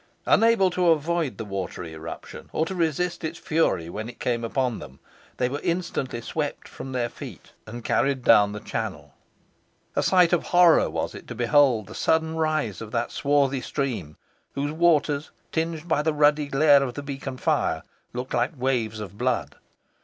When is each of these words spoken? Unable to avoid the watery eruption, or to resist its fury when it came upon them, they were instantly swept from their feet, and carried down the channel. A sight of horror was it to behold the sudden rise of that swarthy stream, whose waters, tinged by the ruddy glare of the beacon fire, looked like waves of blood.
Unable 0.25 0.71
to 0.71 0.87
avoid 0.89 1.37
the 1.37 1.45
watery 1.45 1.93
eruption, 1.93 2.49
or 2.53 2.65
to 2.65 2.73
resist 2.73 3.23
its 3.23 3.37
fury 3.37 3.87
when 3.87 4.09
it 4.09 4.19
came 4.19 4.43
upon 4.43 4.79
them, 4.79 4.97
they 5.37 5.47
were 5.47 5.61
instantly 5.61 6.21
swept 6.21 6.67
from 6.67 6.91
their 6.91 7.07
feet, 7.07 7.51
and 7.67 7.85
carried 7.85 8.23
down 8.23 8.51
the 8.51 8.59
channel. 8.59 9.13
A 9.95 10.01
sight 10.01 10.33
of 10.33 10.41
horror 10.41 10.89
was 10.89 11.13
it 11.13 11.27
to 11.27 11.35
behold 11.35 11.85
the 11.85 11.93
sudden 11.93 12.35
rise 12.35 12.81
of 12.81 12.91
that 12.93 13.11
swarthy 13.11 13.61
stream, 13.61 14.17
whose 14.55 14.71
waters, 14.71 15.29
tinged 15.51 15.87
by 15.87 16.01
the 16.01 16.13
ruddy 16.13 16.47
glare 16.47 16.81
of 16.81 16.95
the 16.95 17.03
beacon 17.03 17.37
fire, 17.37 17.83
looked 18.11 18.33
like 18.33 18.57
waves 18.59 18.99
of 18.99 19.19
blood. 19.19 19.55